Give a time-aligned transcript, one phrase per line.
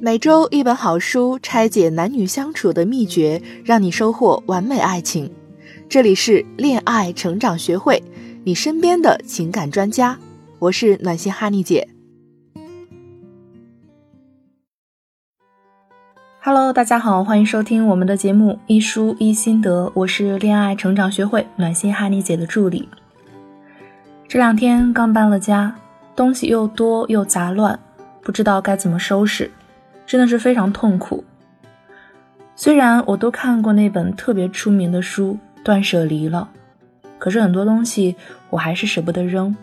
[0.00, 5.30] 每周一本好书，拆解男女相处的秘诀，让你收获完美爱情。
[5.88, 8.02] 这里是恋爱成长学会，
[8.42, 10.18] 你身边的情感专家。
[10.58, 11.88] 我是暖心哈尼姐。
[16.42, 22.88] Hello，大家好，欢迎收听我们的节目《一书一心得》，我是恋爱成长学会暖心哈尼姐的助理。
[24.26, 25.76] 这两天刚搬了家，
[26.16, 27.78] 东西又多又杂乱，
[28.20, 29.50] 不知道该怎么收拾。
[30.06, 31.24] 真的是非常痛苦。
[32.56, 36.48] 虽然我都看过那本特别出名的书《断舍离》了，
[37.18, 38.14] 可是很多东西
[38.50, 39.56] 我还是舍不得扔。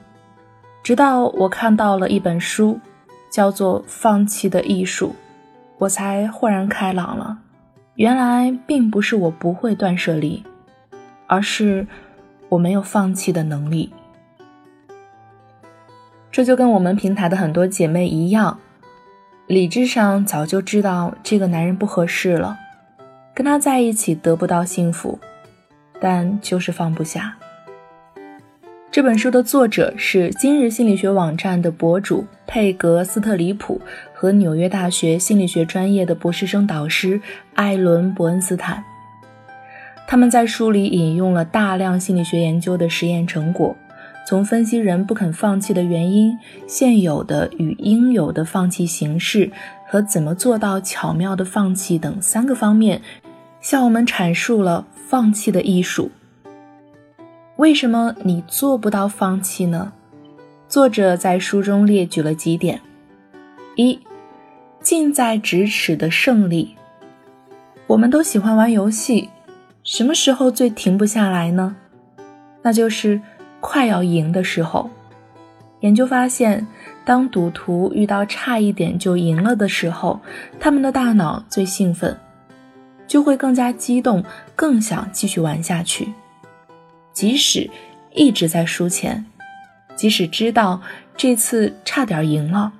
[0.83, 2.79] 直到我看到了一本书，
[3.31, 5.07] 叫做《放弃的艺术》，
[5.77, 7.37] 我才豁然开朗了。
[7.95, 10.43] 原来并不是我不会断舍离，
[11.27, 11.87] 而是
[12.49, 13.93] 我没有放弃的能力。
[16.31, 18.59] 这就跟我们平台的很多姐妹一样。
[19.51, 22.57] 理智上早就知道这个男人不合适了，
[23.33, 25.19] 跟他在一起得不到幸福，
[25.99, 27.35] 但就是放不下。
[28.89, 33.81] 这本书的作者是今日心理学网站的博主佩格斯特里普
[34.13, 37.19] 和纽约大学心理学专业的博士生导师
[37.53, 38.81] 艾伦伯恩斯坦。
[40.07, 43.75] 他们在书里引用了大量心理学研究的实验成果。
[44.31, 49.51] 从分析人不肯放弃的原因、现有的与应有的放弃形式
[49.85, 53.01] 和怎么做到巧妙的放弃等三个方面，
[53.59, 56.11] 向我们阐述了放弃的艺术。
[57.57, 59.91] 为什么你做不到放弃呢？
[60.65, 62.79] 作者在书中列举了几点：
[63.75, 63.99] 一、
[64.79, 66.77] 近在咫尺的胜利。
[67.85, 69.27] 我们都喜欢玩游戏，
[69.83, 71.75] 什么时候最停不下来呢？
[72.61, 73.19] 那就是。
[73.61, 74.89] 快要赢的时候，
[75.79, 76.67] 研究发现，
[77.05, 80.19] 当赌徒遇到差一点就赢了的时候，
[80.59, 82.17] 他们的大脑最兴奋，
[83.07, 84.23] 就会更加激动，
[84.55, 86.11] 更想继续玩下去。
[87.13, 87.69] 即使
[88.13, 89.25] 一直在输钱，
[89.95, 90.81] 即使知道
[91.15, 92.73] 这次差点赢了，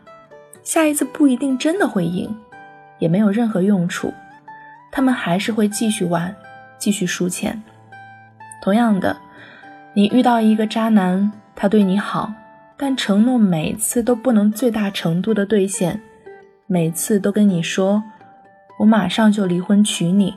[0.63, 2.35] 下一次不一定真的会赢，
[2.97, 4.11] 也没有任何用处，
[4.91, 6.35] 他们还是会继续玩，
[6.79, 7.61] 继续输钱。
[8.63, 9.16] 同样的。
[9.94, 12.31] 你遇到一个渣男，他对你好，
[12.78, 16.02] 但承诺每次都不能最大程度的兑现，
[16.66, 18.01] 每次都跟你说
[18.80, 20.34] “我马上就离婚娶你”，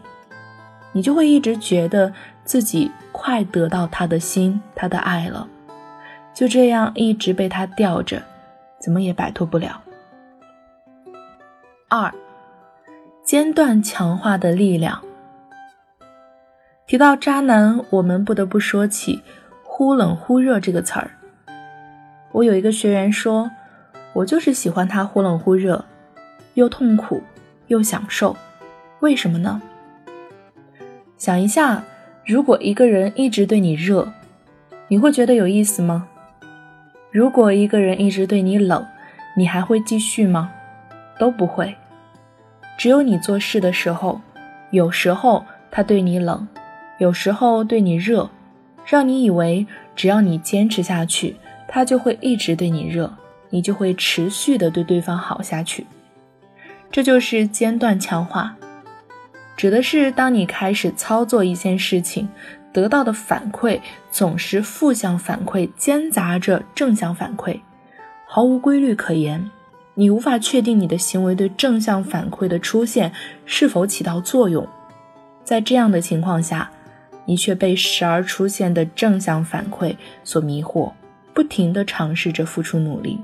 [0.90, 2.12] 你就会一直觉得
[2.42, 5.46] 自己快得到他的心、他的爱了，
[6.34, 8.20] 就这样一直被他吊着，
[8.80, 9.80] 怎么也摆脱不了。
[11.88, 12.12] 二，
[13.22, 15.00] 间断强化的力量。
[16.88, 19.22] 提到渣男，我们不得不说起。
[19.76, 21.10] 忽冷忽热这个词儿，
[22.30, 23.50] 我有一个学员说，
[24.12, 25.84] 我就是喜欢他忽冷忽热，
[26.54, 27.20] 又痛苦
[27.66, 28.36] 又享受，
[29.00, 29.60] 为什么呢？
[31.18, 31.82] 想一下，
[32.24, 34.12] 如果一个人一直对你热，
[34.86, 36.06] 你会觉得有意思吗？
[37.10, 38.86] 如果一个人一直对你冷，
[39.36, 40.52] 你还会继续吗？
[41.18, 41.74] 都不会。
[42.78, 44.20] 只有你做事的时候，
[44.70, 46.46] 有时候他对你冷，
[46.98, 48.30] 有时候对你热。
[48.84, 51.36] 让你以为只要你坚持下去，
[51.66, 53.10] 他就会一直对你热，
[53.48, 55.86] 你就会持续的对对方好下去。
[56.90, 58.56] 这就是间断强化，
[59.56, 62.28] 指的是当你开始操作一件事情，
[62.72, 63.80] 得到的反馈
[64.10, 67.58] 总是负向反馈兼杂着正向反馈，
[68.26, 69.50] 毫无规律可言，
[69.94, 73.10] 你无法确定你的行为对正向反馈的出现
[73.46, 74.66] 是否起到作用。
[75.42, 76.70] 在这样的情况下。
[77.26, 80.92] 你却被时而出现的正向反馈所迷惑，
[81.32, 83.18] 不停地尝试着付出努力。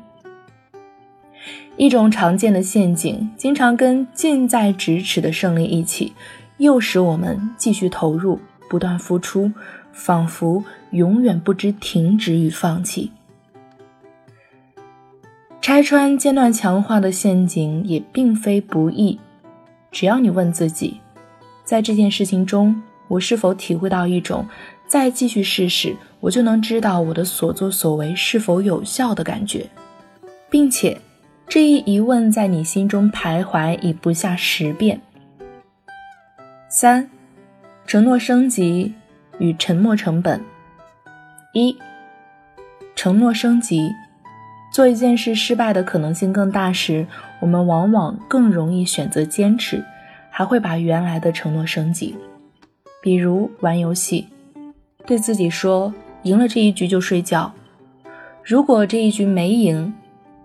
[1.76, 6.12] 一种常见的陷阱，经常跟近在咫尺的胜利一起，
[6.58, 9.50] 诱使我们继续投入，不断付出，
[9.92, 13.10] 仿佛永远不知停止与放弃。
[15.62, 19.18] 拆穿间断强化的陷阱也并非不易，
[19.90, 21.00] 只要你问自己，
[21.64, 22.82] 在这件事情中。
[23.10, 24.46] 我是否体会到一种
[24.86, 29.66] 再继续试试，我就能知道我的所作所为是否有效的感觉，
[30.48, 30.96] 并且
[31.48, 35.00] 这一疑问在你心中徘徊已不下十遍。
[36.68, 37.10] 三，
[37.84, 38.94] 承诺升级
[39.40, 40.40] 与沉没成本。
[41.52, 41.76] 一，
[42.94, 43.90] 承诺升级，
[44.72, 47.04] 做一件事失败的可能性更大时，
[47.40, 49.84] 我们往往更容易选择坚持，
[50.30, 52.14] 还会把原来的承诺升级。
[53.00, 54.26] 比如玩游戏，
[55.06, 55.92] 对自己说
[56.22, 57.52] 赢了这一局就睡觉。
[58.44, 59.92] 如果这一局没赢，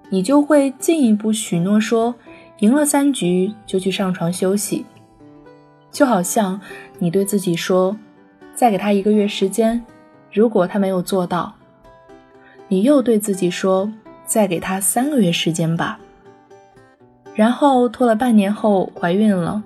[0.09, 2.15] 你就会进一步许诺说
[2.59, 4.85] 赢了三局就去上床休息。
[5.91, 6.59] 就好像
[6.99, 7.97] 你对自己说
[8.53, 9.83] ：“再给他一个月时间，
[10.31, 11.53] 如果他没有做到，
[12.67, 13.91] 你又对自己说：
[14.25, 15.99] 再给他三个月时间吧。”
[17.33, 19.61] 然后拖了半年后怀孕了，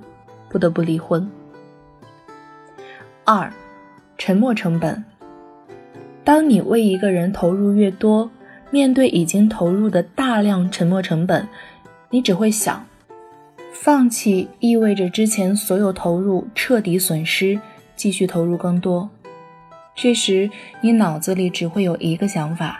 [0.49, 1.29] 不得不离婚。
[3.31, 3.53] 二，
[4.17, 5.05] 沉没成本。
[6.23, 8.31] 当你为一个人投入越多，
[8.71, 11.47] 面对已经投入的大量沉没成本，
[12.09, 12.83] 你只会想，
[13.71, 17.59] 放弃意味着之前所有投入彻底损失，
[17.95, 19.07] 继续投入更多。
[19.93, 20.49] 这时
[20.81, 22.79] 你脑子里只会有一个想法：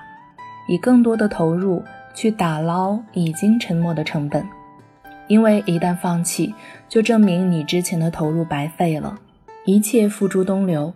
[0.68, 1.84] 以更多的投入
[2.16, 4.44] 去打捞已经沉没的成本。
[5.28, 6.56] 因为一旦放弃，
[6.88, 9.16] 就证明你之前的投入白费了，
[9.70, 10.92] 一切付诸东流。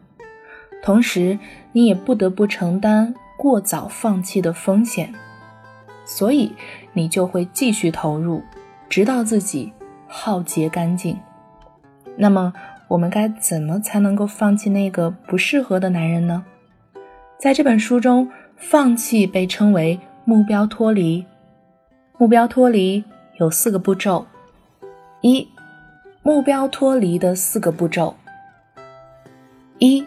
[0.81, 1.37] 同时，
[1.73, 5.13] 你也不得不承担过早放弃的风险，
[6.05, 6.51] 所以
[6.93, 8.41] 你就会继续投入，
[8.89, 9.71] 直到自己
[10.07, 11.15] 耗竭干净。
[12.17, 12.51] 那么，
[12.87, 16.43] 我们该怎么才能够放弃那个不适合的男人呢？
[17.37, 18.27] 在这本书中，
[18.57, 21.23] 放弃被称为目标脱离，
[22.17, 23.03] 目标脱离。
[23.39, 24.25] 有四个步骤：
[25.21, 25.47] 一、
[26.23, 28.15] 目标脱离的四个步骤。
[29.85, 30.01] 一、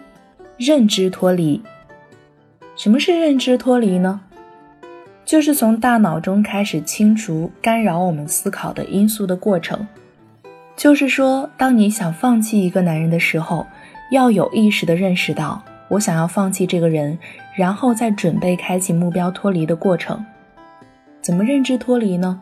[0.57, 1.63] 认知脱离。
[2.77, 4.23] 什么是认知脱离呢？
[5.23, 9.87] 就是从大脑中开始清除干扰我们思考的因素的过程。
[10.75, 13.67] 就是说，当你想放弃一个男人的时候，
[14.11, 17.19] 要有意识的认识到我想要放弃这个人，
[17.55, 20.25] 然后再准备开启目标脱离的过程。
[21.21, 22.41] 怎么认知脱离呢？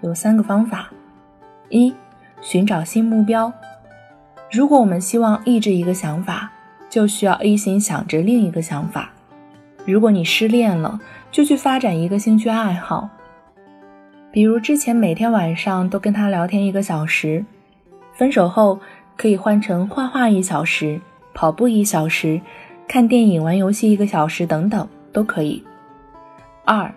[0.00, 0.90] 有三个方法：
[1.68, 1.94] 一、
[2.40, 3.52] 寻找新目标。
[4.50, 6.50] 如果我们希望抑制一个想法，
[6.88, 9.10] 就需要一心想着另一个想法。
[9.84, 11.00] 如果你失恋了，
[11.30, 13.08] 就去发展一个兴趣爱好，
[14.30, 17.44] 比如之前每天晚上都跟他聊天一个小时，
[18.12, 18.80] 分手后
[19.16, 21.00] 可以换成画画一小时、
[21.34, 22.40] 跑步一小时、
[22.88, 25.62] 看电影、玩游戏一个小时等等都可以。
[26.64, 26.92] 二、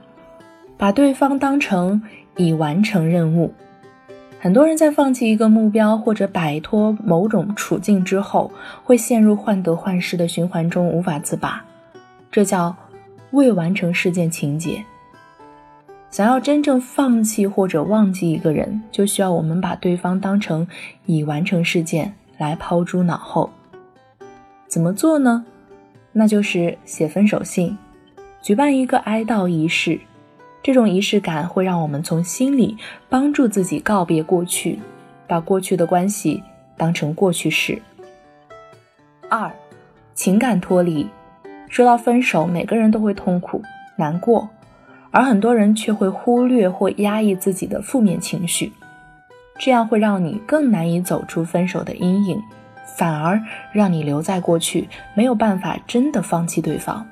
[0.77, 2.01] 把对方当成。
[2.37, 3.53] 已完成任务。
[4.41, 8.49] 很多人在放弃一个目标或者摆脱某种处境之后，
[8.85, 11.63] 会陷入患得患失的循环中无法自拔，
[12.31, 12.73] 这叫
[13.31, 14.83] 未完成事件情节。
[16.09, 20.65] 想要真正放弃或者忘记一个人，就需要我们把对方当成
[21.05, 23.49] 已完成事件来抛诸脑后。
[24.67, 25.45] 怎么做呢？
[26.13, 27.77] 那就是写分手信，
[28.41, 29.99] 举办一个哀悼仪式。
[30.69, 32.77] 这种仪式感会让我们从心里
[33.09, 34.77] 帮助自己告别过去，
[35.25, 36.43] 把过去的关系
[36.77, 37.81] 当成过去式。
[39.31, 39.51] 二，
[40.13, 41.09] 情感脱离。
[41.69, 43.63] 说到分手，每个人都会痛苦、
[43.95, 44.47] 难过，
[45.09, 48.71] 而很多人却会忽略或压抑自己的负面情绪，
[49.57, 52.39] 这样会让你更难以走出分手的阴影，
[52.95, 53.41] 反而
[53.73, 57.08] 让你留在过去，没有办法真的放弃对方。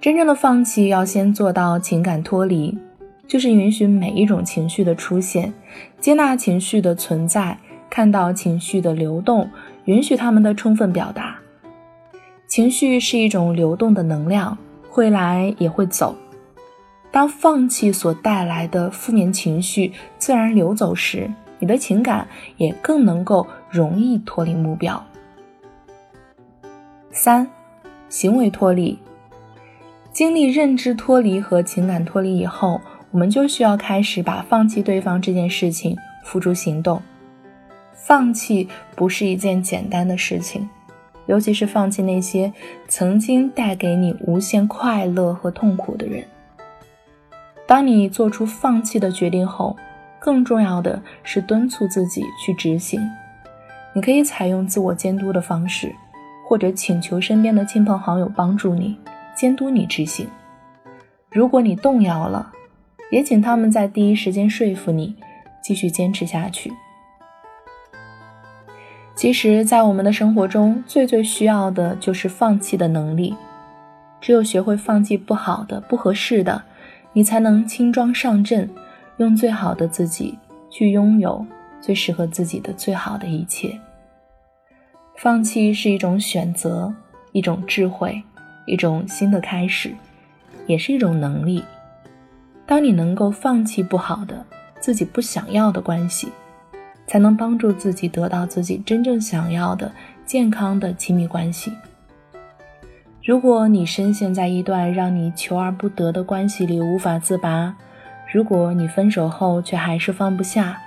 [0.00, 2.78] 真正的放弃要先做到情感脱离，
[3.26, 5.52] 就是允许每一种情绪的出现，
[5.98, 7.58] 接纳情绪的存在，
[7.90, 9.50] 看到情绪的流动，
[9.86, 11.38] 允许他们的充分表达。
[12.46, 14.56] 情绪是一种流动的能量，
[14.88, 16.14] 会来也会走。
[17.10, 25.04] 当放弃所带来的负面情绪自然流走时，你的情感也更能够容易脱离目标。
[27.10, 27.48] 三，
[28.08, 28.96] 行为脱离。
[30.16, 32.80] 经历认知脱离和情感脱离以后，
[33.10, 35.94] 我们就需要开始把放弃对方这件事情
[36.24, 37.02] 付诸行动。
[37.92, 40.66] 放弃不是一件简单的事情，
[41.26, 42.50] 尤其是放弃那些
[42.88, 46.24] 曾经带给你无限快乐和痛苦的人。
[47.66, 49.76] 当你做出放弃的决定后，
[50.18, 53.06] 更重要的是敦促自己去执行。
[53.92, 55.94] 你可以采用自我监督的方式，
[56.48, 58.96] 或者请求身边的亲朋好友帮助你。
[59.36, 60.26] 监督你执行。
[61.30, 62.50] 如果你动摇了，
[63.12, 65.14] 也请他们在第一时间说服你
[65.62, 66.72] 继续坚持下去。
[69.14, 73.34] 其实，在我们的生活中，最最需要的就是放弃的能力。
[74.20, 76.62] 只有学会放弃不好的、不合适的，
[77.12, 78.68] 你才能轻装上阵，
[79.18, 80.38] 用最好的自己
[80.70, 81.44] 去拥有
[81.80, 83.78] 最适合自己的最好的一切。
[85.16, 86.92] 放弃是一种选择，
[87.32, 88.22] 一种智慧。
[88.66, 89.94] 一种新的开始，
[90.66, 91.64] 也是一种能力。
[92.66, 94.44] 当你能够放弃不好的、
[94.80, 96.30] 自己不想要的关系，
[97.06, 99.90] 才能帮助自己得到自己真正想要的
[100.24, 101.72] 健康的亲密关系。
[103.24, 107.76] 如果你深陷在一段让你求而不得的关系里无法自拔，
[108.32, 110.80] 如果你分手后却还是放不下，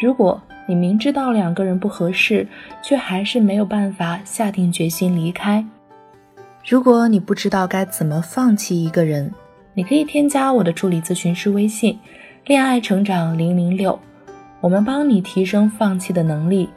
[0.00, 2.46] 如果你明知道两个人不合适，
[2.82, 5.64] 却还是没有办法下定决心离开，
[6.68, 9.32] 如果你不知道该怎么放弃一个人，
[9.72, 11.98] 你可以添加我的助理咨询师微信
[12.44, 13.98] “恋爱成长零零六”，
[14.60, 16.68] 我们帮你提升放弃的能力，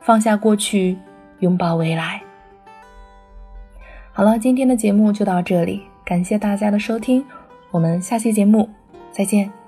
[0.00, 0.96] 放下过去，
[1.40, 2.22] 拥抱未来。
[4.14, 7.22] 好了，今天的节目就到这里，感谢大家的收听，
[7.70, 8.66] 我们下期节目
[9.12, 9.63] 再见。